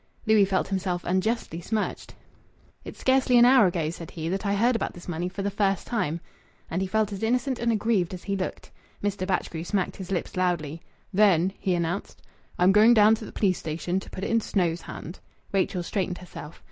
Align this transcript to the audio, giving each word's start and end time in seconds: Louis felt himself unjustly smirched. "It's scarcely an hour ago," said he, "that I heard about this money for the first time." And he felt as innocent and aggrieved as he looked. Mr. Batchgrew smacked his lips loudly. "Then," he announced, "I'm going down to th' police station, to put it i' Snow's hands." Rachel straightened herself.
Louis 0.25 0.45
felt 0.45 0.67
himself 0.69 1.03
unjustly 1.03 1.61
smirched. 1.61 2.15
"It's 2.83 2.97
scarcely 2.97 3.37
an 3.37 3.45
hour 3.45 3.67
ago," 3.67 3.91
said 3.91 4.09
he, 4.09 4.29
"that 4.29 4.47
I 4.47 4.55
heard 4.55 4.75
about 4.75 4.93
this 4.95 5.07
money 5.07 5.29
for 5.29 5.43
the 5.43 5.51
first 5.51 5.85
time." 5.85 6.19
And 6.71 6.81
he 6.81 6.87
felt 6.87 7.13
as 7.13 7.21
innocent 7.21 7.59
and 7.59 7.71
aggrieved 7.71 8.11
as 8.15 8.23
he 8.23 8.35
looked. 8.35 8.71
Mr. 9.03 9.27
Batchgrew 9.27 9.63
smacked 9.63 9.97
his 9.97 10.09
lips 10.11 10.35
loudly. 10.35 10.81
"Then," 11.13 11.53
he 11.59 11.75
announced, 11.75 12.23
"I'm 12.57 12.71
going 12.71 12.95
down 12.95 13.13
to 13.13 13.29
th' 13.29 13.35
police 13.35 13.59
station, 13.59 13.99
to 13.99 14.09
put 14.09 14.23
it 14.23 14.35
i' 14.35 14.39
Snow's 14.39 14.81
hands." 14.81 15.21
Rachel 15.51 15.83
straightened 15.83 16.17
herself. 16.17 16.59